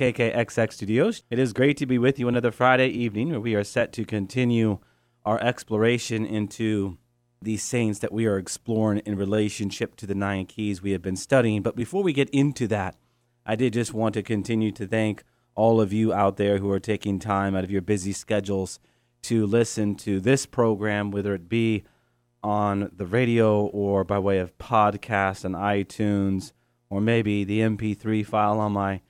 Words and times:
KKXX 0.00 0.72
Studios. 0.72 1.24
It 1.28 1.38
is 1.38 1.52
great 1.52 1.76
to 1.76 1.84
be 1.84 1.98
with 1.98 2.18
you 2.18 2.26
another 2.26 2.50
Friday 2.50 2.88
evening 2.88 3.28
where 3.28 3.40
we 3.40 3.54
are 3.54 3.62
set 3.62 3.92
to 3.92 4.06
continue 4.06 4.78
our 5.26 5.38
exploration 5.44 6.24
into 6.24 6.96
these 7.42 7.62
saints 7.62 7.98
that 7.98 8.10
we 8.10 8.24
are 8.24 8.38
exploring 8.38 9.02
in 9.04 9.18
relationship 9.18 9.96
to 9.96 10.06
the 10.06 10.14
nine 10.14 10.46
keys 10.46 10.80
we 10.80 10.92
have 10.92 11.02
been 11.02 11.16
studying. 11.16 11.60
But 11.60 11.76
before 11.76 12.02
we 12.02 12.14
get 12.14 12.30
into 12.30 12.66
that, 12.68 12.96
I 13.44 13.56
did 13.56 13.74
just 13.74 13.92
want 13.92 14.14
to 14.14 14.22
continue 14.22 14.72
to 14.72 14.86
thank 14.86 15.22
all 15.54 15.82
of 15.82 15.92
you 15.92 16.14
out 16.14 16.38
there 16.38 16.56
who 16.56 16.70
are 16.70 16.80
taking 16.80 17.18
time 17.18 17.54
out 17.54 17.64
of 17.64 17.70
your 17.70 17.82
busy 17.82 18.14
schedules 18.14 18.78
to 19.24 19.44
listen 19.44 19.96
to 19.96 20.18
this 20.18 20.46
program, 20.46 21.10
whether 21.10 21.34
it 21.34 21.46
be 21.46 21.84
on 22.42 22.90
the 22.96 23.04
radio 23.04 23.66
or 23.66 24.02
by 24.04 24.18
way 24.18 24.38
of 24.38 24.56
podcast 24.56 25.44
on 25.44 25.52
iTunes, 25.52 26.52
or 26.88 27.02
maybe 27.02 27.44
the 27.44 27.60
MP3 27.60 28.24
file 28.24 28.60
on 28.60 28.72
my 28.72 29.02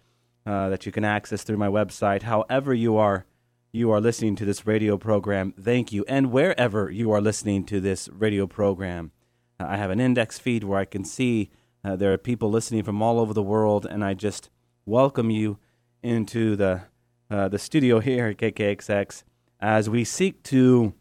uh, 0.51 0.69
that 0.69 0.85
you 0.85 0.91
can 0.91 1.05
access 1.05 1.45
through 1.45 1.57
my 1.57 1.69
website. 1.69 2.23
However, 2.23 2.75
you 2.75 2.97
are 2.97 3.25
you 3.71 3.93
are 3.93 4.01
listening 4.01 4.35
to 4.35 4.45
this 4.45 4.67
radio 4.67 4.99
program, 4.99 5.53
thank 5.53 5.93
you. 5.93 6.05
And 6.09 6.33
wherever 6.33 6.91
you 6.91 7.13
are 7.13 7.21
listening 7.21 7.65
to 7.67 7.81
this 7.81 8.09
radio 8.09 8.49
program, 8.49 9.13
uh, 9.61 9.67
I 9.69 9.77
have 9.77 9.91
an 9.91 10.01
index 10.01 10.41
feed 10.41 10.65
where 10.65 10.81
I 10.81 10.87
can 10.87 11.05
see 11.05 11.51
uh, 11.85 11.95
there 11.95 12.13
are 12.13 12.19
people 12.19 12.51
listening 12.51 12.83
from 12.83 13.01
all 13.01 13.21
over 13.21 13.33
the 13.33 13.45
world, 13.45 13.87
and 13.89 14.05
I 14.05 14.15
just 14.15 14.51
welcome 14.85 15.31
you 15.31 15.59
into 16.03 16.57
the 16.57 16.83
uh, 17.31 17.47
the 17.47 17.59
studio 17.59 18.01
here 18.01 18.27
at 18.27 18.39
KKXX 18.39 19.23
as 19.61 19.89
we 19.89 20.03
seek 20.03 20.43
to 20.43 20.95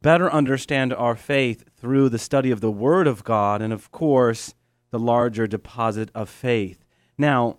better 0.00 0.32
understand 0.32 0.94
our 0.94 1.14
faith 1.14 1.62
through 1.76 2.08
the 2.08 2.18
study 2.18 2.50
of 2.50 2.62
the 2.62 2.72
Word 2.72 3.06
of 3.06 3.22
God 3.22 3.60
and, 3.60 3.70
of 3.70 3.90
course, 3.90 4.54
the 4.90 4.98
larger 4.98 5.46
deposit 5.46 6.10
of 6.14 6.30
faith. 6.30 6.86
Now, 7.18 7.58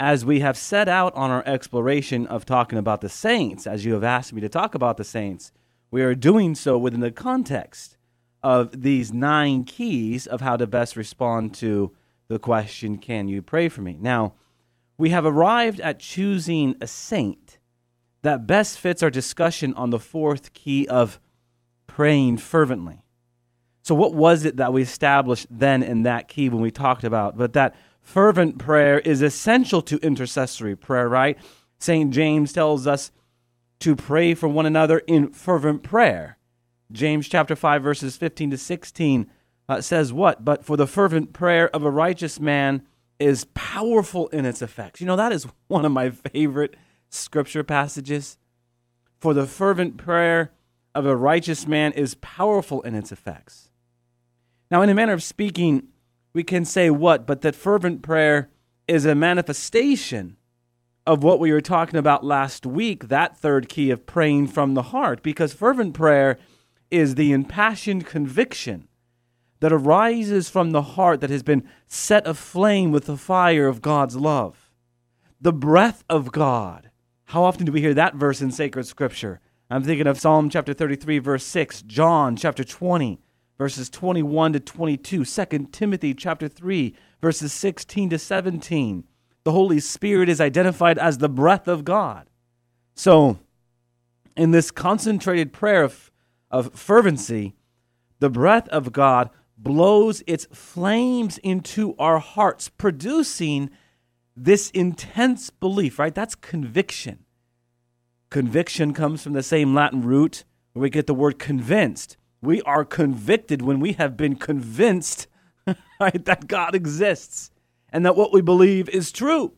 as 0.00 0.24
we 0.24 0.40
have 0.40 0.56
set 0.56 0.88
out 0.88 1.14
on 1.14 1.30
our 1.30 1.46
exploration 1.46 2.26
of 2.26 2.46
talking 2.46 2.78
about 2.78 3.02
the 3.02 3.08
saints, 3.08 3.66
as 3.66 3.84
you 3.84 3.92
have 3.92 4.02
asked 4.02 4.32
me 4.32 4.40
to 4.40 4.48
talk 4.48 4.74
about 4.74 4.96
the 4.96 5.04
saints, 5.04 5.52
we 5.90 6.00
are 6.00 6.14
doing 6.14 6.54
so 6.54 6.78
within 6.78 7.00
the 7.00 7.10
context 7.10 7.98
of 8.42 8.80
these 8.80 9.12
nine 9.12 9.62
keys 9.62 10.26
of 10.26 10.40
how 10.40 10.56
to 10.56 10.66
best 10.66 10.96
respond 10.96 11.52
to 11.52 11.94
the 12.28 12.38
question, 12.38 12.96
Can 12.96 13.28
you 13.28 13.42
pray 13.42 13.68
for 13.68 13.82
me? 13.82 13.98
Now, 14.00 14.32
we 14.96 15.10
have 15.10 15.26
arrived 15.26 15.80
at 15.80 15.98
choosing 15.98 16.76
a 16.80 16.86
saint 16.86 17.58
that 18.22 18.46
best 18.46 18.78
fits 18.78 19.02
our 19.02 19.10
discussion 19.10 19.74
on 19.74 19.90
the 19.90 19.98
fourth 19.98 20.54
key 20.54 20.88
of 20.88 21.20
praying 21.86 22.38
fervently. 22.38 23.04
So, 23.82 23.94
what 23.94 24.14
was 24.14 24.46
it 24.46 24.56
that 24.56 24.72
we 24.72 24.80
established 24.80 25.46
then 25.50 25.82
in 25.82 26.04
that 26.04 26.28
key 26.28 26.48
when 26.48 26.62
we 26.62 26.70
talked 26.70 27.04
about? 27.04 27.36
But 27.36 27.52
that 27.52 27.74
fervent 28.00 28.58
prayer 28.58 28.98
is 28.98 29.22
essential 29.22 29.82
to 29.82 29.98
intercessory 29.98 30.76
prayer, 30.76 31.08
right? 31.08 31.38
St. 31.78 32.12
James 32.12 32.52
tells 32.52 32.86
us 32.86 33.10
to 33.80 33.96
pray 33.96 34.34
for 34.34 34.48
one 34.48 34.66
another 34.66 34.98
in 35.00 35.30
fervent 35.30 35.82
prayer. 35.82 36.36
James 36.92 37.28
chapter 37.28 37.56
5 37.56 37.82
verses 37.82 38.16
15 38.16 38.50
to 38.50 38.58
16 38.58 39.30
uh, 39.68 39.80
says 39.80 40.12
what? 40.12 40.44
But 40.44 40.64
for 40.64 40.76
the 40.76 40.86
fervent 40.86 41.32
prayer 41.32 41.68
of 41.74 41.84
a 41.84 41.90
righteous 41.90 42.40
man 42.40 42.82
is 43.18 43.44
powerful 43.54 44.28
in 44.28 44.44
its 44.44 44.62
effects. 44.62 45.00
You 45.00 45.06
know 45.06 45.16
that 45.16 45.32
is 45.32 45.46
one 45.68 45.84
of 45.84 45.92
my 45.92 46.10
favorite 46.10 46.76
scripture 47.08 47.64
passages. 47.64 48.36
For 49.18 49.34
the 49.34 49.46
fervent 49.46 49.96
prayer 49.96 50.52
of 50.94 51.06
a 51.06 51.16
righteous 51.16 51.66
man 51.66 51.92
is 51.92 52.14
powerful 52.14 52.82
in 52.82 52.94
its 52.94 53.12
effects. 53.12 53.70
Now, 54.70 54.82
in 54.82 54.88
a 54.88 54.94
manner 54.94 55.12
of 55.12 55.22
speaking, 55.22 55.88
we 56.32 56.44
can 56.44 56.64
say 56.64 56.90
what? 56.90 57.26
But 57.26 57.40
that 57.42 57.54
fervent 57.54 58.02
prayer 58.02 58.50
is 58.86 59.04
a 59.04 59.14
manifestation 59.14 60.36
of 61.06 61.22
what 61.22 61.40
we 61.40 61.52
were 61.52 61.60
talking 61.60 61.98
about 61.98 62.24
last 62.24 62.66
week, 62.66 63.08
that 63.08 63.36
third 63.36 63.68
key 63.68 63.90
of 63.90 64.06
praying 64.06 64.48
from 64.48 64.74
the 64.74 64.82
heart, 64.82 65.22
because 65.22 65.52
fervent 65.52 65.94
prayer 65.94 66.38
is 66.90 67.14
the 67.14 67.32
impassioned 67.32 68.06
conviction 68.06 68.86
that 69.60 69.72
arises 69.72 70.48
from 70.48 70.70
the 70.70 70.82
heart 70.82 71.20
that 71.20 71.30
has 71.30 71.42
been 71.42 71.68
set 71.86 72.26
aflame 72.26 72.90
with 72.90 73.06
the 73.06 73.16
fire 73.16 73.68
of 73.68 73.82
God's 73.82 74.16
love. 74.16 74.70
The 75.40 75.52
breath 75.52 76.04
of 76.08 76.32
God. 76.32 76.90
How 77.26 77.44
often 77.44 77.66
do 77.66 77.72
we 77.72 77.80
hear 77.80 77.94
that 77.94 78.14
verse 78.14 78.40
in 78.40 78.50
sacred 78.50 78.86
scripture? 78.86 79.40
I'm 79.70 79.84
thinking 79.84 80.06
of 80.06 80.18
Psalm 80.18 80.50
chapter 80.50 80.74
33, 80.74 81.18
verse 81.18 81.44
6, 81.44 81.82
John 81.82 82.36
chapter 82.36 82.64
20, 82.64 83.20
verses 83.60 83.90
21 83.90 84.54
to 84.54 84.58
22, 84.58 85.22
2 85.22 85.68
Timothy 85.70 86.14
chapter 86.14 86.48
3, 86.48 86.94
verses 87.20 87.52
16 87.52 88.08
to 88.08 88.18
17. 88.18 89.04
The 89.44 89.52
Holy 89.52 89.80
Spirit 89.80 90.30
is 90.30 90.40
identified 90.40 90.96
as 90.96 91.18
the 91.18 91.28
breath 91.28 91.68
of 91.68 91.84
God. 91.84 92.30
So, 92.94 93.38
in 94.34 94.52
this 94.52 94.70
concentrated 94.70 95.52
prayer 95.52 95.82
of, 95.82 96.10
of 96.50 96.72
fervency, 96.72 97.54
the 98.18 98.30
breath 98.30 98.66
of 98.68 98.92
God 98.92 99.28
blows 99.58 100.22
its 100.26 100.46
flames 100.54 101.36
into 101.36 101.94
our 101.98 102.18
hearts, 102.18 102.70
producing 102.70 103.68
this 104.34 104.70
intense 104.70 105.50
belief, 105.50 105.98
right? 105.98 106.14
That's 106.14 106.34
conviction. 106.34 107.26
Conviction 108.30 108.94
comes 108.94 109.22
from 109.22 109.34
the 109.34 109.42
same 109.42 109.74
Latin 109.74 110.00
root 110.00 110.44
where 110.72 110.84
we 110.84 110.88
get 110.88 111.06
the 111.06 111.12
word 111.12 111.38
convinced. 111.38 112.16
We 112.42 112.62
are 112.62 112.84
convicted 112.84 113.62
when 113.62 113.80
we 113.80 113.92
have 113.94 114.16
been 114.16 114.36
convinced 114.36 115.26
right, 116.00 116.24
that 116.24 116.46
God 116.46 116.74
exists 116.74 117.50
and 117.92 118.04
that 118.04 118.16
what 118.16 118.32
we 118.32 118.40
believe 118.40 118.88
is 118.88 119.12
true. 119.12 119.52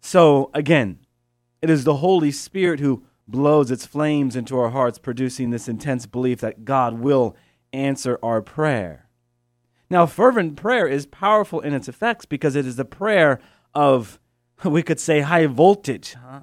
So, 0.00 0.50
again, 0.54 1.00
it 1.60 1.70
is 1.70 1.84
the 1.84 1.96
Holy 1.96 2.30
Spirit 2.30 2.80
who 2.80 3.04
blows 3.28 3.70
its 3.70 3.86
flames 3.86 4.36
into 4.36 4.56
our 4.58 4.70
hearts, 4.70 4.98
producing 4.98 5.50
this 5.50 5.68
intense 5.68 6.06
belief 6.06 6.40
that 6.40 6.64
God 6.64 7.00
will 7.00 7.36
answer 7.72 8.18
our 8.22 8.40
prayer. 8.40 9.08
Now, 9.90 10.06
fervent 10.06 10.56
prayer 10.56 10.86
is 10.86 11.06
powerful 11.06 11.60
in 11.60 11.74
its 11.74 11.88
effects 11.88 12.24
because 12.24 12.56
it 12.56 12.66
is 12.66 12.76
the 12.76 12.84
prayer 12.84 13.40
of, 13.74 14.20
we 14.64 14.82
could 14.82 15.00
say, 15.00 15.20
high 15.20 15.46
voltage, 15.46 16.14
huh? 16.14 16.40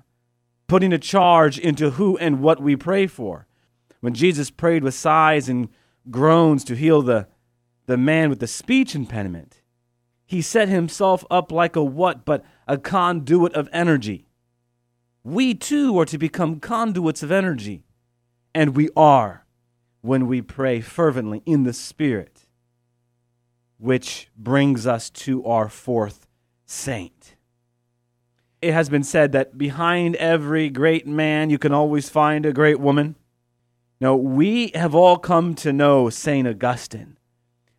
putting 0.68 0.94
a 0.94 0.98
charge 0.98 1.58
into 1.58 1.92
who 1.92 2.18
and 2.18 2.42
what 2.42 2.62
we 2.62 2.76
pray 2.76 3.08
for 3.08 3.48
when 4.04 4.14
Jesus 4.14 4.50
prayed 4.50 4.84
with 4.84 4.94
sighs 4.94 5.48
and 5.48 5.70
groans 6.12 6.66
to 6.66 6.76
heal 6.76 7.02
the, 7.02 7.26
the 7.86 7.96
man 7.96 8.30
with 8.30 8.40
the 8.40 8.48
speech 8.48 8.96
impediment, 8.96 9.62
he 10.26 10.42
set 10.42 10.68
himself 10.68 11.24
up 11.32 11.54
like 11.54 11.78
a 11.78 11.84
what 11.86 12.26
but 12.26 12.44
a 12.68 12.78
conduit 12.78 13.54
of 13.54 13.70
energy. 13.72 14.28
We 15.24 15.54
too 15.54 15.98
are 15.98 16.06
to 16.08 16.18
become 16.18 16.60
conduits 16.60 17.24
of 17.24 17.32
energy, 17.32 17.86
and 18.54 18.76
we 18.76 18.90
are 18.94 19.46
when 20.02 20.28
we 20.28 20.42
pray 20.42 20.82
fervently 20.82 21.42
in 21.46 21.64
the 21.64 21.72
Spirit, 21.72 22.42
which 23.78 24.28
brings 24.36 24.86
us 24.86 25.10
to 25.12 25.46
our 25.46 25.70
fourth 25.70 26.28
saint. 26.66 27.38
It 28.62 28.74
has 28.74 28.90
been 28.90 29.06
said 29.06 29.32
that 29.32 29.58
behind 29.58 30.18
every 30.18 30.70
great 30.70 31.08
man, 31.08 31.50
you 31.50 31.58
can 31.58 31.72
always 31.72 32.10
find 32.10 32.46
a 32.46 32.52
great 32.52 32.82
woman. 32.82 33.16
Now, 34.04 34.16
we 34.16 34.70
have 34.76 34.94
all 34.94 35.18
come 35.18 35.56
to 35.56 35.72
know 35.72 36.10
St. 36.10 36.46
Augustine 36.46 37.16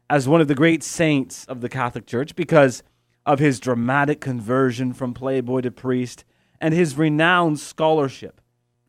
as 0.09 0.27
one 0.27 0.41
of 0.41 0.49
the 0.49 0.55
great 0.55 0.83
saints 0.83 1.45
of 1.45 1.61
the 1.61 1.69
Catholic 1.69 2.07
Church 2.07 2.35
because 2.35 2.83
of 3.27 3.41
his 3.41 3.61
dramatic 3.61 4.23
conversion 4.23 4.95
from 4.95 5.13
playboy 5.13 5.61
to 5.61 5.71
priest 5.71 6.25
and 6.63 6.73
his 6.73 6.97
renowned 6.97 7.61
scholarship 7.61 8.41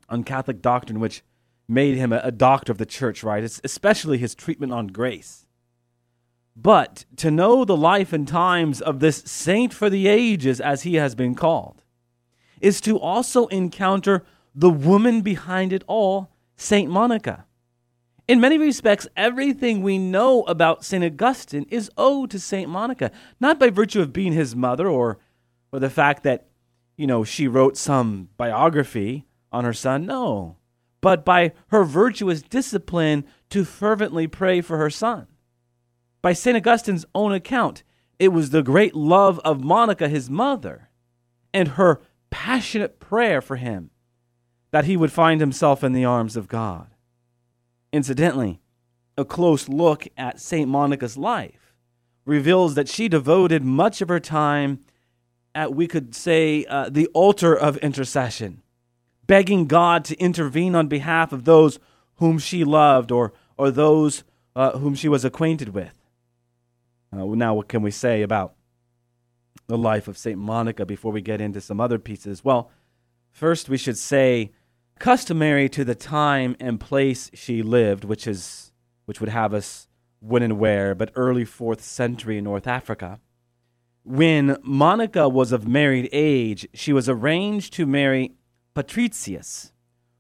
on 0.08 0.24
Catholic 0.24 0.62
doctrine, 0.62 1.02
which 1.02 1.24
made 1.68 1.98
him 1.98 2.14
a, 2.14 2.32
doctor 2.32 2.72
of 2.72 2.78
the 2.78 2.86
church, 2.86 3.22
right? 3.22 3.44
It's 3.44 3.60
especially 3.66 4.18
his 4.18 4.34
treatment 4.34 4.72
on 4.72 4.88
grace. 4.88 5.46
But 6.56 7.04
to 7.18 7.30
know 7.32 7.66
the 7.66 7.76
life 7.76 8.14
and 8.14 8.26
times 8.26 8.80
of 8.80 9.02
this 9.02 9.18
saint 9.26 9.74
for 9.74 9.90
the 9.90 10.08
ages, 10.08 10.62
as 10.62 10.84
he 10.84 10.96
has 10.96 11.16
been 11.16 11.36
called, 11.36 11.84
is 12.62 12.80
to 12.80 12.98
also 12.98 13.48
encounter 13.48 14.24
the 14.56 14.70
woman 14.70 15.20
behind 15.20 15.74
it 15.74 15.84
all, 15.86 16.32
St. 16.56 16.90
Monica. 16.90 17.46
In 18.28 18.40
many 18.40 18.58
respects, 18.58 19.08
everything 19.16 19.84
we 19.84 19.98
know 19.98 20.44
about 20.44 20.84
St. 20.84 21.04
Augustine 21.04 21.66
is 21.70 21.92
owed 21.96 22.32
to 22.32 22.40
St. 22.40 22.70
Monica, 22.70 23.12
not 23.40 23.60
by 23.60 23.70
virtue 23.70 24.02
of 24.02 24.14
being 24.14 24.34
his 24.34 24.56
mother 24.56 24.88
or, 24.88 25.20
or 25.72 25.80
the 25.80 25.90
fact 25.90 26.24
that, 26.24 26.48
you 26.98 27.06
know, 27.06 27.24
she 27.24 27.48
wrote 27.48 27.78
some 27.78 28.30
biography 28.38 29.28
on 29.52 29.64
her 29.64 29.74
son? 29.74 30.06
No, 30.06 30.58
but 31.02 31.24
by 31.24 31.52
her 31.68 31.84
virtuous 31.84 32.42
discipline 32.42 33.26
to 33.52 33.64
fervently 33.64 34.26
pray 34.26 34.60
for 34.62 34.78
her 34.78 34.90
son. 34.90 35.28
By 36.24 36.34
St. 36.34 36.58
Augustine's 36.58 37.06
own 37.14 37.32
account, 37.32 37.84
it 38.18 38.30
was 38.30 38.50
the 38.50 38.64
great 38.64 38.96
love 38.96 39.40
of 39.46 39.64
Monica, 39.64 40.08
his 40.08 40.32
mother, 40.32 40.90
and 41.54 41.70
her 41.70 42.02
passionate 42.32 43.00
prayer 43.00 43.40
for 43.40 43.58
him 43.58 43.92
that 44.76 44.84
he 44.84 44.98
would 44.98 45.10
find 45.10 45.40
himself 45.40 45.86
in 45.86 45.94
the 45.94 46.04
arms 46.04 46.36
of 46.36 46.50
God. 46.50 46.88
Incidentally, 47.94 48.60
a 49.18 49.24
close 49.24 49.70
look 49.70 50.06
at 50.18 50.38
St. 50.38 50.68
Monica's 50.68 51.16
life 51.16 51.74
reveals 52.26 52.76
that 52.76 52.90
she 52.90 53.08
devoted 53.08 53.64
much 53.64 54.02
of 54.02 54.10
her 54.10 54.20
time 54.20 54.82
at, 55.56 55.74
we 55.74 55.88
could 55.88 56.14
say, 56.14 56.66
uh, 56.66 56.90
the 56.90 57.08
altar 57.14 57.56
of 57.56 57.78
intercession, 57.78 58.64
begging 59.26 59.66
God 59.66 60.04
to 60.04 60.18
intervene 60.18 60.76
on 60.76 60.90
behalf 60.90 61.32
of 61.32 61.46
those 61.46 61.80
whom 62.16 62.38
she 62.38 62.66
loved 62.66 63.14
or, 63.14 63.32
or 63.58 63.72
those 63.72 64.26
uh, 64.58 64.78
whom 64.78 64.94
she 64.94 65.08
was 65.08 65.24
acquainted 65.24 65.70
with. 65.70 65.98
Uh, 67.14 67.24
now, 67.24 67.54
what 67.54 67.70
can 67.70 67.82
we 67.82 67.92
say 67.92 68.24
about 68.24 68.56
the 69.68 69.78
life 69.78 70.10
of 70.10 70.18
St. 70.18 70.38
Monica 70.38 70.86
before 70.86 71.14
we 71.14 71.22
get 71.22 71.40
into 71.40 71.62
some 71.62 71.80
other 71.80 71.98
pieces? 71.98 72.44
Well, 72.44 72.70
first 73.32 73.70
we 73.70 73.78
should 73.78 73.98
say, 73.98 74.52
customary 75.00 75.70
to 75.70 75.84
the 75.84 75.96
time 75.96 76.56
and 76.60 76.80
place 76.80 77.30
she 77.34 77.62
lived, 77.62 78.04
which 78.04 78.28
is 78.28 78.72
which 79.06 79.20
would 79.20 79.30
have 79.30 79.54
us 79.54 79.88
when 80.20 80.42
and 80.42 80.58
where, 80.58 80.96
but 80.96 81.12
early 81.16 81.46
fourth 81.46 81.82
century 81.82 82.42
North 82.42 82.68
Africa. 82.68 83.20
When 84.04 84.58
Monica 84.64 85.30
was 85.30 85.52
of 85.52 85.68
married 85.68 86.10
age, 86.12 86.68
she 86.74 86.94
was 86.94 87.08
arranged 87.08 87.74
to 87.74 87.86
marry 87.86 88.34
Patricius, 88.74 89.72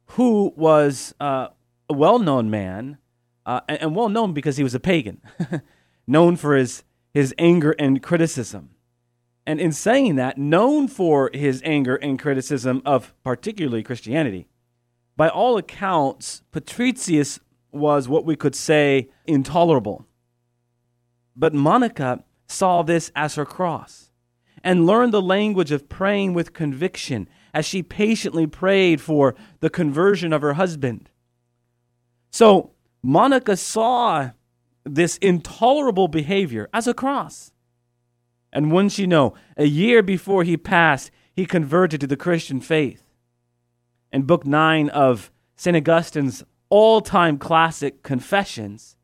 who 0.10 0.54
was 0.56 1.13
uh, 1.19 1.50
a 1.89 1.94
well 1.94 2.19
known 2.19 2.50
man, 2.50 2.98
uh, 3.45 3.62
and, 3.68 3.81
and 3.81 3.95
well 3.95 4.10
known 4.10 4.33
because 4.33 4.57
he 4.57 4.63
was 4.63 4.75
a 4.75 4.80
pagan. 4.80 5.22
known 6.07 6.36
for 6.36 6.56
his, 6.56 6.83
his 7.13 7.33
anger 7.38 7.75
and 7.80 8.01
criticism. 8.01 8.69
And 9.45 9.60
in 9.60 9.72
saying 9.72 10.16
that, 10.16 10.38
known 10.38 10.88
for 10.88 11.30
his 11.33 11.62
anger 11.66 11.95
and 11.95 12.19
criticism 12.19 12.81
of 12.86 13.13
particularly 13.24 13.83
Christianity. 13.83 14.48
By 15.17 15.29
all 15.29 15.57
accounts, 15.57 16.41
Patricius 16.51 17.39
was 17.71 18.07
what 18.07 18.25
we 18.25 18.35
could 18.35 18.56
say 18.56 19.09
intolerable. 19.25 20.06
But 21.35 21.53
Monica 21.53 22.23
saw 22.47 22.81
this 22.83 23.12
as 23.15 23.35
her 23.35 23.45
cross 23.45 24.12
and 24.63 24.85
learned 24.85 25.13
the 25.13 25.21
language 25.21 25.71
of 25.71 25.89
praying 25.89 26.33
with 26.33 26.53
conviction 26.53 27.29
as 27.53 27.65
she 27.65 27.83
patiently 27.83 28.47
prayed 28.47 29.00
for 29.00 29.35
the 29.59 29.69
conversion 29.69 30.33
of 30.33 30.41
her 30.41 30.53
husband. 30.53 31.09
So 32.31 32.71
Monica 33.01 33.56
saw 33.56 34.31
this 34.83 35.17
intolerable 35.17 36.07
behavior 36.07 36.69
as 36.73 36.88
a 36.88 36.94
cross. 36.94 37.51
And 38.51 38.71
wouldn't 38.71 38.97
you 38.97 39.07
know, 39.07 39.33
a 39.57 39.65
year 39.65 40.01
before 40.01 40.44
he 40.44 40.57
passed, 40.57 41.12
he 41.33 41.45
converted 41.45 42.01
to 42.01 42.07
the 42.07 42.17
Christian 42.17 42.59
faith. 42.62 43.04
In 44.15 44.21
Book 44.21 44.45
9 44.45 44.88
of 44.91 45.29
St. 45.57 45.75
Augustine's 45.75 46.41
all 46.69 47.01
time 47.01 47.38
classic 47.38 48.01
Confessions, 48.01 48.95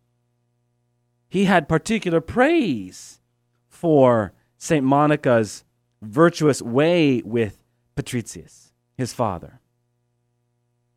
he 1.27 1.43
had 1.43 1.67
particular 1.67 2.21
praise 2.21 3.19
for 3.67 4.31
St. 4.57 4.85
Monica's 4.85 5.65
virtuous 6.01 6.61
way 6.61 7.21
with 7.25 7.61
Patricius, 7.93 8.71
his 8.97 9.11
father. 9.11 9.59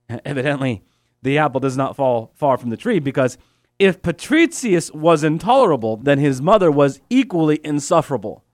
Evidently, 0.08 0.84
the 1.22 1.37
apple 1.37 1.58
does 1.58 1.76
not 1.76 1.96
fall 1.96 2.31
far 2.37 2.56
from 2.56 2.70
the 2.70 2.76
tree 2.76 3.00
because 3.00 3.37
if 3.81 4.00
Patricius 4.00 4.93
was 4.93 5.25
intolerable, 5.25 5.96
then 5.96 6.20
his 6.20 6.40
mother 6.40 6.70
was 6.70 7.00
equally 7.11 7.58
insufferable. 7.64 8.44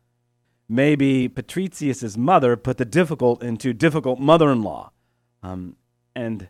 Maybe 0.71 1.29
Patricius's 1.29 2.17
mother 2.17 2.57
put 2.57 2.79
the 2.79 2.87
difficult 2.87 3.43
into 3.43 3.75
difficult 3.75 4.21
mother 4.21 4.51
in 4.51 4.63
law. 4.63 4.93
Um, 5.43 5.77
and 6.15 6.49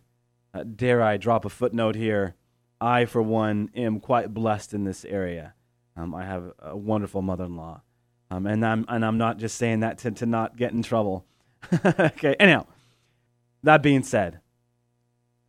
uh, 0.55 0.65
dare 0.65 1.03
I 1.03 1.17
drop 1.17 1.45
a 1.45 1.49
footnote 1.49 1.95
here? 1.95 2.35
I, 2.81 3.05
for 3.05 3.23
one, 3.23 3.71
am 3.75 4.01
quite 4.01 4.33
blessed 4.33 4.73
in 4.73 4.85
this 4.85 5.05
area. 5.05 5.55
Um, 5.97 6.15
I 6.15 6.25
have 6.25 6.53
a 6.59 6.77
wonderful 6.77 7.23
mother 7.23 7.45
in 7.45 7.57
law. 7.57 7.83
Um, 8.31 8.47
and, 8.47 8.65
I'm, 8.65 8.85
and 8.89 9.05
I'm 9.05 9.19
not 9.19 9.39
just 9.39 9.57
saying 9.59 9.81
that 9.81 9.99
to, 9.99 10.11
to 10.13 10.27
not 10.27 10.57
get 10.57 10.73
in 10.73 10.83
trouble. 10.83 11.27
okay, 11.85 12.37
anyhow, 12.41 12.67
that 13.63 13.83
being 13.83 14.03
said, 14.03 14.41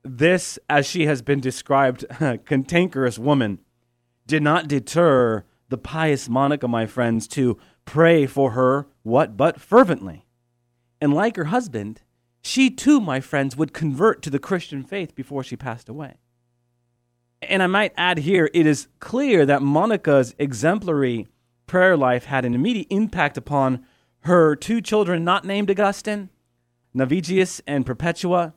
this, 0.04 0.58
as 0.70 0.88
she 0.88 1.06
has 1.06 1.22
been 1.22 1.40
described, 1.40 2.06
cantankerous 2.46 3.20
woman, 3.20 3.60
did 4.28 4.44
not 4.44 4.68
deter 4.68 5.46
the 5.70 5.78
pious 5.78 6.28
Monica, 6.28 6.68
my 6.68 6.86
friends, 6.86 7.28
to 7.30 7.58
pray 7.86 8.26
for 8.26 8.52
her, 8.52 8.88
what 9.04 9.38
but 9.38 9.62
fervently. 9.62 10.26
And 11.00 11.14
like 11.14 11.36
her 11.36 11.46
husband, 11.46 12.02
she 12.42 12.70
too, 12.70 13.00
my 13.00 13.20
friends, 13.20 13.56
would 13.56 13.74
convert 13.74 14.22
to 14.22 14.30
the 14.30 14.40
Christian 14.40 14.84
faith 14.84 15.16
before 15.16 15.44
she 15.44 15.56
passed 15.56 15.90
away. 15.90 16.16
And 17.42 17.64
I 17.64 17.68
might 17.68 17.94
add 17.98 18.20
here, 18.20 18.50
it 18.54 18.66
is 18.66 18.88
clear 19.00 19.46
that 19.46 19.62
Monica's 19.62 20.36
exemplary 20.38 21.28
prayer 21.68 21.98
life 21.98 22.26
had 22.26 22.46
an 22.46 22.54
immediate 22.54 22.88
impact 22.90 23.38
upon 23.38 23.86
her 24.22 24.56
two 24.56 24.82
children, 24.82 25.24
not 25.24 25.46
named 25.46 25.72
Augustine, 25.72 26.30
Navigius 26.96 27.62
and 27.66 27.86
Perpetua, 27.86 28.54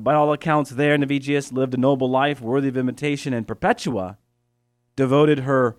by 0.00 0.14
all 0.14 0.32
accounts, 0.32 0.70
there, 0.70 0.96
Navigius 0.96 1.52
lived 1.52 1.74
a 1.74 1.76
noble 1.76 2.08
life 2.08 2.40
worthy 2.40 2.68
of 2.68 2.78
imitation, 2.78 3.34
and 3.34 3.46
Perpetua 3.46 4.16
devoted 4.96 5.40
her, 5.40 5.76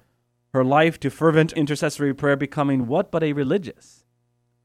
her 0.54 0.64
life 0.64 1.00
to 1.00 1.10
fervent 1.10 1.52
intercessory 1.54 2.14
prayer, 2.14 2.36
becoming 2.36 2.86
what 2.86 3.12
but 3.12 3.24
a 3.24 3.34
religious. 3.34 4.06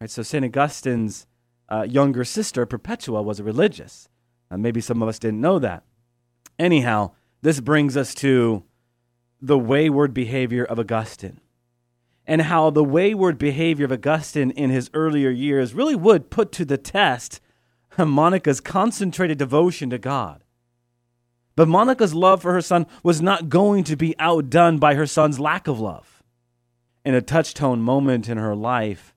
Right, 0.01 0.11
so 0.11 0.23
St. 0.23 0.45
Augustine's 0.45 1.27
uh, 1.69 1.83
younger 1.83 2.25
sister, 2.25 2.67
Perpetua, 2.67 3.23
was 3.23 3.41
a 3.41 3.45
religious. 3.45 4.09
Uh, 4.51 4.57
maybe 4.57 4.81
some 4.81 5.03
of 5.03 5.09
us 5.09 5.19
didn't 5.19 5.41
know 5.41 5.59
that. 5.59 5.85
Anyhow, 6.59 7.13
this 7.43 7.61
brings 7.61 7.97
us 7.97 8.15
to 8.17 8.65
the 9.41 9.59
wayward 9.59 10.13
behavior 10.13 10.65
of 10.65 10.79
Augustine 10.79 11.41
and 12.27 12.43
how 12.43 12.71
the 12.71 12.85
wayward 12.85 13.39
behavior 13.39 13.87
of 13.87 13.93
Augustine 13.93 14.51
in 14.51 14.71
his 14.71 14.91
earlier 14.93 15.31
years 15.31 15.75
really 15.75 15.97
would 15.97 16.31
put 16.31 16.53
to 16.53 16.65
the 16.65 16.77
test 16.77 17.41
Monica's 17.99 18.61
concentrated 18.61 19.39
devotion 19.39 19.91
to 19.91 19.99
God. 19.99 20.45
But 21.57 21.67
Monica's 21.67 22.15
love 22.15 22.43
for 22.43 22.53
her 22.53 22.61
son 22.61 22.87
was 23.03 23.21
not 23.21 23.49
going 23.49 23.83
to 23.85 23.97
be 23.97 24.15
outdone 24.21 24.79
by 24.79 24.95
her 24.95 25.07
son's 25.07 25.41
lack 25.41 25.67
of 25.67 25.81
love. 25.81 26.23
In 27.05 27.15
a 27.15 27.23
touchstone 27.23 27.81
moment 27.81 28.29
in 28.29 28.39
her 28.39 28.55
life, 28.55 29.15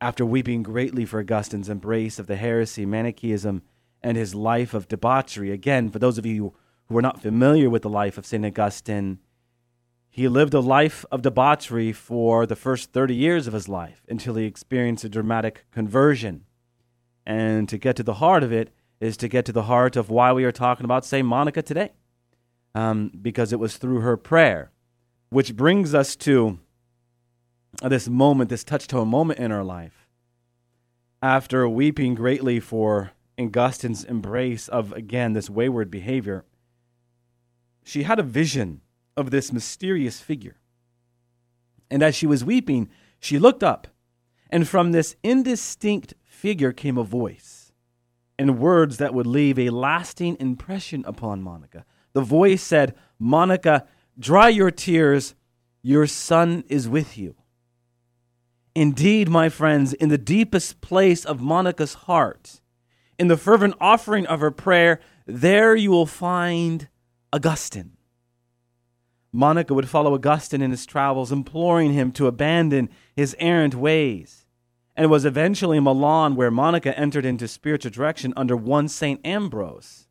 after 0.00 0.24
weeping 0.24 0.62
greatly 0.62 1.04
for 1.04 1.20
Augustine's 1.20 1.68
embrace 1.68 2.18
of 2.18 2.26
the 2.26 2.36
heresy, 2.36 2.86
Manichaeism, 2.86 3.62
and 4.02 4.16
his 4.16 4.34
life 4.34 4.72
of 4.72 4.88
debauchery, 4.88 5.50
again, 5.50 5.90
for 5.90 5.98
those 5.98 6.16
of 6.16 6.24
you 6.24 6.54
who 6.88 6.96
are 6.96 7.02
not 7.02 7.20
familiar 7.20 7.68
with 7.68 7.82
the 7.82 7.88
life 7.88 8.16
of 8.16 8.24
St. 8.24 8.44
Augustine, 8.44 9.18
he 10.08 10.26
lived 10.26 10.54
a 10.54 10.60
life 10.60 11.04
of 11.12 11.22
debauchery 11.22 11.92
for 11.92 12.46
the 12.46 12.56
first 12.56 12.92
30 12.92 13.14
years 13.14 13.46
of 13.46 13.52
his 13.52 13.68
life 13.68 14.02
until 14.08 14.34
he 14.34 14.44
experienced 14.44 15.04
a 15.04 15.08
dramatic 15.08 15.66
conversion. 15.70 16.44
And 17.24 17.68
to 17.68 17.78
get 17.78 17.94
to 17.96 18.02
the 18.02 18.14
heart 18.14 18.42
of 18.42 18.52
it 18.52 18.70
is 18.98 19.16
to 19.18 19.28
get 19.28 19.44
to 19.44 19.52
the 19.52 19.64
heart 19.64 19.94
of 19.96 20.10
why 20.10 20.32
we 20.32 20.44
are 20.44 20.52
talking 20.52 20.84
about 20.84 21.04
St. 21.04 21.26
Monica 21.26 21.62
today. 21.62 21.92
Um, 22.74 23.10
because 23.20 23.52
it 23.52 23.58
was 23.58 23.76
through 23.76 24.00
her 24.00 24.16
prayer, 24.16 24.70
which 25.30 25.56
brings 25.56 25.92
us 25.92 26.14
to 26.16 26.60
this 27.82 28.08
moment, 28.08 28.50
this 28.50 28.64
touchstone 28.64 29.08
moment 29.08 29.38
in 29.38 29.50
her 29.50 29.64
life. 29.64 30.06
After 31.22 31.68
weeping 31.68 32.14
greatly 32.14 32.60
for 32.60 33.12
Augustine's 33.38 34.04
embrace 34.04 34.68
of, 34.68 34.92
again, 34.92 35.32
this 35.32 35.50
wayward 35.50 35.90
behavior, 35.90 36.44
she 37.84 38.02
had 38.04 38.18
a 38.18 38.24
vision 38.24 38.80
of 39.16 39.30
this 39.30 39.52
mysterious 39.52 40.20
figure. 40.20 40.56
And 41.90 42.02
as 42.02 42.14
she 42.14 42.26
was 42.26 42.44
weeping, 42.44 42.88
she 43.18 43.38
looked 43.38 43.62
up, 43.62 43.88
and 44.48 44.66
from 44.66 44.92
this 44.92 45.16
indistinct 45.22 46.14
figure 46.24 46.72
came 46.72 46.96
a 46.96 47.04
voice 47.04 47.72
and 48.38 48.58
words 48.58 48.96
that 48.96 49.12
would 49.12 49.26
leave 49.26 49.58
a 49.58 49.68
lasting 49.68 50.36
impression 50.40 51.04
upon 51.06 51.42
Monica. 51.42 51.84
The 52.14 52.22
voice 52.22 52.62
said, 52.62 52.94
Monica, 53.18 53.86
dry 54.18 54.48
your 54.48 54.70
tears. 54.70 55.34
Your 55.82 56.06
son 56.06 56.64
is 56.68 56.88
with 56.88 57.18
you. 57.18 57.34
Indeed, 58.74 59.28
my 59.28 59.48
friends, 59.48 59.92
in 59.94 60.08
the 60.10 60.18
deepest 60.18 60.80
place 60.80 61.24
of 61.24 61.40
Monica's 61.40 61.94
heart, 61.94 62.60
in 63.18 63.28
the 63.28 63.36
fervent 63.36 63.74
offering 63.80 64.26
of 64.26 64.40
her 64.40 64.50
prayer, 64.50 65.00
there 65.26 65.74
you 65.76 65.90
will 65.90 66.06
find 66.06 66.88
Augustine. 67.32 67.96
Monica 69.32 69.74
would 69.74 69.88
follow 69.88 70.14
Augustine 70.14 70.62
in 70.62 70.70
his 70.70 70.86
travels, 70.86 71.30
imploring 71.30 71.92
him 71.92 72.10
to 72.12 72.26
abandon 72.26 72.88
his 73.14 73.36
errant 73.38 73.74
ways 73.74 74.46
And 74.96 75.04
it 75.04 75.08
was 75.08 75.24
eventually 75.24 75.78
in 75.78 75.84
Milan 75.84 76.34
where 76.34 76.50
Monica 76.50 76.98
entered 76.98 77.24
into 77.24 77.46
spiritual 77.46 77.92
direction 77.92 78.34
under 78.36 78.56
one 78.56 78.88
St. 78.88 79.24
Ambrose. 79.24 80.08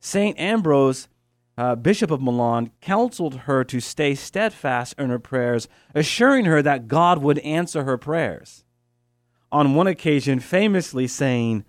St. 0.00 0.38
Ambrose, 0.38 1.08
uh, 1.56 1.74
Bishop 1.76 2.10
of 2.10 2.20
Milan, 2.20 2.70
counseled 2.80 3.40
her 3.40 3.64
to 3.64 3.80
stay 3.80 4.14
steadfast 4.14 4.94
in 4.98 5.10
her 5.10 5.18
prayers, 5.18 5.68
assuring 5.94 6.44
her 6.46 6.62
that 6.62 6.88
God 6.88 7.18
would 7.18 7.38
answer 7.40 7.84
her 7.84 7.96
prayers. 7.96 8.64
On 9.52 9.74
one 9.74 9.86
occasion, 9.86 10.40
famously 10.40 11.06
saying, 11.06 11.64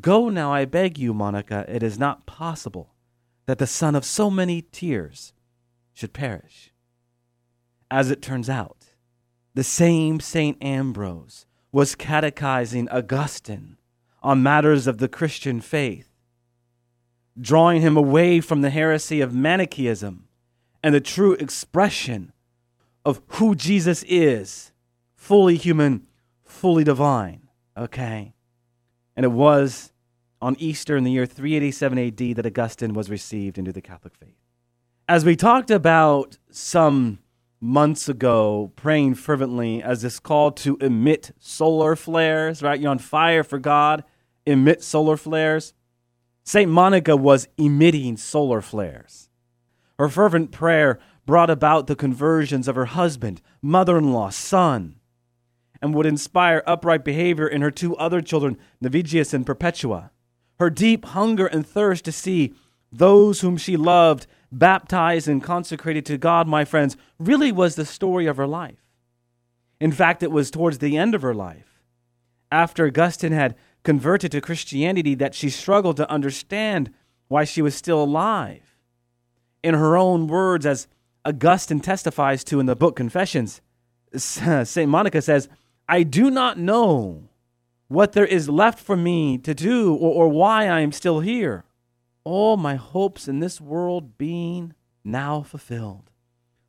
Go 0.00 0.28
now, 0.28 0.52
I 0.52 0.64
beg 0.64 0.98
you, 0.98 1.14
Monica, 1.14 1.64
it 1.68 1.82
is 1.82 1.98
not 1.98 2.26
possible 2.26 2.94
that 3.46 3.58
the 3.58 3.66
son 3.66 3.94
of 3.94 4.04
so 4.04 4.30
many 4.30 4.60
tears 4.60 5.32
should 5.94 6.12
perish. 6.12 6.72
As 7.90 8.10
it 8.10 8.20
turns 8.20 8.50
out, 8.50 8.92
the 9.54 9.64
same 9.64 10.20
St. 10.20 10.62
Ambrose 10.62 11.46
was 11.72 11.94
catechizing 11.94 12.88
Augustine 12.90 13.78
on 14.22 14.42
matters 14.42 14.86
of 14.86 14.98
the 14.98 15.08
Christian 15.08 15.60
faith, 15.60 16.07
drawing 17.40 17.82
him 17.82 17.96
away 17.96 18.40
from 18.40 18.62
the 18.62 18.70
heresy 18.70 19.20
of 19.20 19.34
Manichaeism 19.34 20.28
and 20.82 20.94
the 20.94 21.00
true 21.00 21.32
expression 21.34 22.32
of 23.04 23.20
who 23.28 23.54
Jesus 23.54 24.04
is 24.08 24.72
fully 25.14 25.56
human, 25.56 26.06
fully 26.44 26.84
divine. 26.84 27.48
Okay? 27.76 28.34
And 29.16 29.24
it 29.24 29.32
was 29.32 29.92
on 30.40 30.56
Easter 30.58 30.96
in 30.96 31.04
the 31.04 31.10
year 31.10 31.26
387 31.26 31.98
AD 31.98 32.36
that 32.36 32.46
Augustine 32.46 32.94
was 32.94 33.10
received 33.10 33.58
into 33.58 33.72
the 33.72 33.80
Catholic 33.80 34.14
faith. 34.14 34.36
As 35.08 35.24
we 35.24 35.36
talked 35.36 35.70
about 35.70 36.38
some 36.50 37.18
months 37.60 38.08
ago, 38.08 38.72
praying 38.76 39.14
fervently 39.14 39.82
as 39.82 40.02
this 40.02 40.20
call 40.20 40.52
to 40.52 40.76
emit 40.80 41.32
solar 41.38 41.96
flares, 41.96 42.62
right? 42.62 42.78
You're 42.78 42.90
on 42.90 42.98
fire 42.98 43.42
for 43.42 43.58
God, 43.58 44.04
emit 44.46 44.82
solar 44.82 45.16
flares. 45.16 45.74
St. 46.48 46.70
Monica 46.70 47.14
was 47.14 47.46
emitting 47.58 48.16
solar 48.16 48.62
flares. 48.62 49.28
Her 49.98 50.08
fervent 50.08 50.50
prayer 50.50 50.98
brought 51.26 51.50
about 51.50 51.88
the 51.88 51.94
conversions 51.94 52.66
of 52.66 52.74
her 52.74 52.86
husband, 52.86 53.42
mother 53.60 53.98
in 53.98 54.14
law, 54.14 54.30
son, 54.30 54.94
and 55.82 55.92
would 55.92 56.06
inspire 56.06 56.62
upright 56.66 57.04
behavior 57.04 57.46
in 57.46 57.60
her 57.60 57.70
two 57.70 57.94
other 57.98 58.22
children, 58.22 58.56
Navigius 58.82 59.34
and 59.34 59.44
Perpetua. 59.44 60.10
Her 60.58 60.70
deep 60.70 61.04
hunger 61.04 61.46
and 61.46 61.66
thirst 61.66 62.06
to 62.06 62.12
see 62.12 62.54
those 62.90 63.42
whom 63.42 63.58
she 63.58 63.76
loved 63.76 64.26
baptized 64.50 65.28
and 65.28 65.42
consecrated 65.42 66.06
to 66.06 66.16
God, 66.16 66.48
my 66.48 66.64
friends, 66.64 66.96
really 67.18 67.52
was 67.52 67.74
the 67.74 67.84
story 67.84 68.24
of 68.24 68.38
her 68.38 68.46
life. 68.46 68.88
In 69.82 69.92
fact, 69.92 70.22
it 70.22 70.30
was 70.30 70.50
towards 70.50 70.78
the 70.78 70.96
end 70.96 71.14
of 71.14 71.20
her 71.20 71.34
life, 71.34 71.82
after 72.50 72.86
Augustine 72.86 73.32
had 73.32 73.54
converted 73.88 74.30
to 74.30 74.38
Christianity, 74.42 75.14
that 75.14 75.34
she 75.34 75.48
struggled 75.48 75.96
to 75.96 76.10
understand 76.10 76.92
why 77.28 77.44
she 77.44 77.62
was 77.62 77.74
still 77.74 78.02
alive. 78.02 78.76
In 79.62 79.72
her 79.72 79.96
own 79.96 80.26
words, 80.26 80.66
as 80.66 80.88
Augustine 81.24 81.80
testifies 81.80 82.44
to 82.44 82.60
in 82.60 82.66
the 82.66 82.76
book 82.76 82.96
Confessions, 82.96 83.62
St. 84.14 84.88
Monica 84.90 85.22
says, 85.22 85.48
I 85.88 86.02
do 86.02 86.30
not 86.30 86.58
know 86.58 87.30
what 87.86 88.12
there 88.12 88.26
is 88.26 88.50
left 88.50 88.78
for 88.78 88.94
me 88.94 89.38
to 89.38 89.54
do 89.54 89.94
or, 89.94 90.12
or 90.12 90.28
why 90.28 90.68
I 90.68 90.80
am 90.80 90.92
still 90.92 91.20
here 91.20 91.64
all 92.24 92.58
my 92.58 92.74
hopes 92.74 93.26
in 93.26 93.40
this 93.40 93.58
world 93.58 94.18
being 94.18 94.74
now 95.02 95.40
fulfilled. 95.40 96.10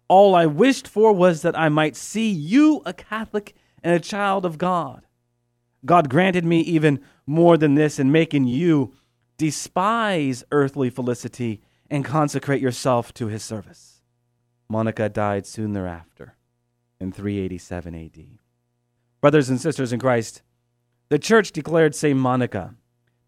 All 0.08 0.34
I 0.34 0.46
wished 0.46 0.88
for 0.88 1.12
was 1.12 1.42
that 1.42 1.60
I 1.60 1.68
might 1.68 1.98
see 1.98 2.32
you 2.32 2.82
a 2.86 2.94
Catholic 2.94 3.54
and 3.84 3.94
a 3.94 4.00
child 4.00 4.46
of 4.46 4.58
God. 4.58 5.06
God 5.86 6.10
granted 6.10 6.46
me 6.46 6.60
even 6.62 7.00
more 7.26 7.58
than 7.58 7.76
this 7.76 8.00
in 8.00 8.12
making 8.12 8.46
you 8.46 8.94
despise 9.38 10.44
earthly 10.52 10.90
felicity 10.90 11.62
and 11.90 12.04
consecrate 12.04 12.62
yourself 12.62 13.14
to 13.16 13.28
his 13.28 13.44
service. 13.44 14.02
Monica 14.68 15.10
died 15.10 15.46
soon 15.46 15.74
thereafter 15.74 16.36
in 17.00 17.12
387 17.12 17.96
AD. 17.96 18.26
Brothers 19.22 19.50
and 19.50 19.60
sisters 19.60 19.92
in 19.92 20.00
Christ, 20.00 20.42
the 21.10 21.20
church 21.20 21.52
declared 21.52 21.96
St. 21.96 22.18
Monica 22.18 22.76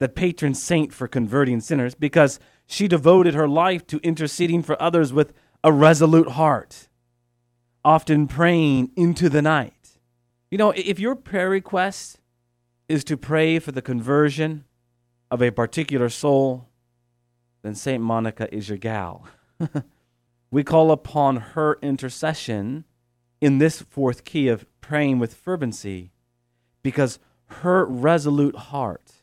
the 0.01 0.09
patron 0.09 0.55
saint 0.55 0.91
for 0.91 1.07
converting 1.07 1.61
sinners 1.61 1.93
because 1.93 2.39
she 2.65 2.87
devoted 2.87 3.35
her 3.35 3.47
life 3.47 3.85
to 3.85 3.99
interceding 3.99 4.63
for 4.63 4.81
others 4.81 5.13
with 5.13 5.31
a 5.63 5.71
resolute 5.71 6.29
heart, 6.29 6.89
often 7.85 8.27
praying 8.27 8.89
into 8.95 9.29
the 9.29 9.43
night. 9.43 9.99
You 10.49 10.57
know, 10.57 10.71
if 10.71 10.99
your 10.99 11.15
prayer 11.15 11.51
request 11.51 12.19
is 12.91 13.03
to 13.05 13.15
pray 13.15 13.57
for 13.57 13.71
the 13.71 13.81
conversion 13.81 14.65
of 15.31 15.41
a 15.41 15.49
particular 15.49 16.09
soul, 16.09 16.67
then 17.61 17.73
St. 17.73 18.03
Monica 18.03 18.53
is 18.53 18.67
your 18.67 18.77
gal. 18.77 19.25
we 20.51 20.63
call 20.63 20.91
upon 20.91 21.37
her 21.37 21.79
intercession 21.81 22.83
in 23.39 23.57
this 23.57 23.81
fourth 23.81 24.25
key 24.25 24.49
of 24.49 24.65
praying 24.81 25.19
with 25.19 25.33
fervency 25.33 26.11
because 26.83 27.17
her 27.45 27.85
resolute 27.85 28.55
heart 28.55 29.13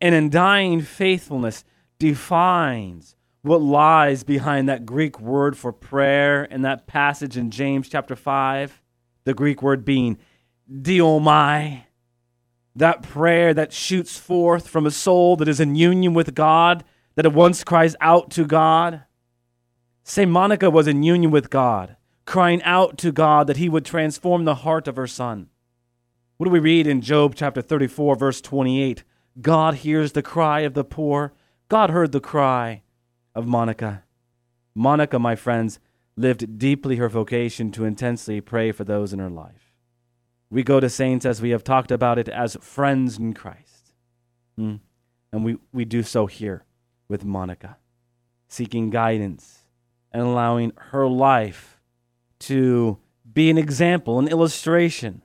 and 0.00 0.14
undying 0.14 0.80
faithfulness 0.80 1.64
defines 1.98 3.16
what 3.42 3.62
lies 3.62 4.24
behind 4.24 4.68
that 4.68 4.84
Greek 4.84 5.20
word 5.20 5.56
for 5.56 5.72
prayer 5.72 6.44
in 6.44 6.62
that 6.62 6.86
passage 6.86 7.36
in 7.36 7.50
James 7.50 7.88
chapter 7.88 8.16
5. 8.16 8.82
The 9.24 9.34
Greek 9.34 9.62
word 9.62 9.84
being 9.84 10.18
deiomai. 10.70 11.84
That 12.78 13.02
prayer 13.02 13.52
that 13.54 13.72
shoots 13.72 14.18
forth 14.18 14.68
from 14.68 14.86
a 14.86 14.92
soul 14.92 15.34
that 15.36 15.48
is 15.48 15.58
in 15.58 15.74
union 15.74 16.14
with 16.14 16.32
God, 16.32 16.84
that 17.16 17.26
at 17.26 17.32
once 17.32 17.64
cries 17.64 17.96
out 18.00 18.30
to 18.30 18.44
God. 18.44 19.02
St. 20.04 20.30
Monica 20.30 20.70
was 20.70 20.86
in 20.86 21.02
union 21.02 21.32
with 21.32 21.50
God, 21.50 21.96
crying 22.24 22.62
out 22.62 22.96
to 22.98 23.10
God 23.10 23.48
that 23.48 23.56
he 23.56 23.68
would 23.68 23.84
transform 23.84 24.44
the 24.44 24.62
heart 24.62 24.86
of 24.86 24.94
her 24.94 25.08
son. 25.08 25.48
What 26.36 26.44
do 26.44 26.52
we 26.52 26.60
read 26.60 26.86
in 26.86 27.00
Job 27.00 27.34
chapter 27.34 27.60
34, 27.60 28.14
verse 28.14 28.40
28? 28.40 29.02
God 29.40 29.74
hears 29.74 30.12
the 30.12 30.22
cry 30.22 30.60
of 30.60 30.74
the 30.74 30.84
poor. 30.84 31.32
God 31.68 31.90
heard 31.90 32.12
the 32.12 32.20
cry 32.20 32.82
of 33.34 33.44
Monica. 33.44 34.04
Monica, 34.72 35.18
my 35.18 35.34
friends, 35.34 35.80
lived 36.16 36.60
deeply 36.60 36.94
her 36.94 37.08
vocation 37.08 37.72
to 37.72 37.84
intensely 37.84 38.40
pray 38.40 38.70
for 38.70 38.84
those 38.84 39.12
in 39.12 39.18
her 39.18 39.28
life. 39.28 39.67
We 40.50 40.62
go 40.62 40.80
to 40.80 40.88
saints 40.88 41.26
as 41.26 41.42
we 41.42 41.50
have 41.50 41.64
talked 41.64 41.90
about 41.90 42.18
it 42.18 42.28
as 42.28 42.56
friends 42.60 43.18
in 43.18 43.34
Christ. 43.34 43.92
Hmm. 44.56 44.76
And 45.32 45.44
we, 45.44 45.58
we 45.72 45.84
do 45.84 46.02
so 46.02 46.26
here 46.26 46.64
with 47.08 47.24
Monica, 47.24 47.76
seeking 48.48 48.90
guidance 48.90 49.64
and 50.10 50.22
allowing 50.22 50.72
her 50.76 51.06
life 51.06 51.80
to 52.40 52.98
be 53.30 53.50
an 53.50 53.58
example, 53.58 54.18
an 54.18 54.28
illustration 54.28 55.22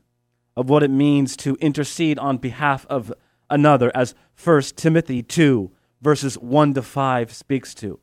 of 0.56 0.70
what 0.70 0.84
it 0.84 0.92
means 0.92 1.38
to 1.38 1.56
intercede 1.56 2.20
on 2.20 2.38
behalf 2.38 2.86
of 2.90 3.14
another, 3.50 3.92
as 3.96 4.14
1 4.42 4.62
Timothy 4.76 5.24
2, 5.24 5.72
verses 6.02 6.38
1 6.38 6.74
to 6.74 6.82
5 6.82 7.34
speaks 7.34 7.74
to. 7.76 8.00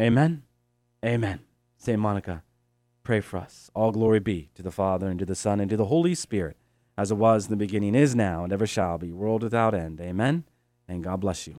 Amen? 0.00 0.42
Amen. 1.04 1.40
St. 1.76 1.98
Monica, 1.98 2.42
pray 3.06 3.20
for 3.20 3.36
us. 3.36 3.70
All 3.72 3.92
glory 3.92 4.18
be 4.18 4.50
to 4.56 4.64
the 4.64 4.72
Father, 4.72 5.08
and 5.08 5.16
to 5.20 5.24
the 5.24 5.36
Son, 5.36 5.60
and 5.60 5.70
to 5.70 5.76
the 5.76 5.84
Holy 5.84 6.12
Spirit, 6.12 6.56
as 6.98 7.12
it 7.12 7.14
was 7.14 7.44
in 7.44 7.50
the 7.50 7.56
beginning, 7.56 7.94
is 7.94 8.16
now, 8.16 8.42
and 8.42 8.52
ever 8.52 8.66
shall 8.66 8.98
be, 8.98 9.12
world 9.12 9.44
without 9.44 9.74
end. 9.74 10.00
Amen. 10.00 10.42
And 10.88 11.04
God 11.04 11.20
bless 11.20 11.46
you. 11.46 11.54